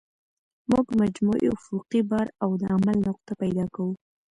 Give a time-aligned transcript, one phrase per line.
[0.69, 3.93] موږ مجموعي افقي بار او د عمل نقطه پیدا کوو